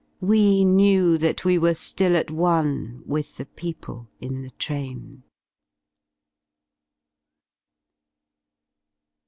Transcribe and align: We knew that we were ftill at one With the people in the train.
We 0.23 0.65
knew 0.65 1.19
that 1.19 1.45
we 1.45 1.59
were 1.59 1.73
ftill 1.75 2.15
at 2.15 2.31
one 2.31 3.03
With 3.05 3.37
the 3.37 3.45
people 3.45 4.09
in 4.19 4.41
the 4.41 4.49
train. 4.49 5.21